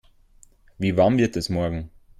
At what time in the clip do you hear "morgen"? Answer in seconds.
1.49-1.91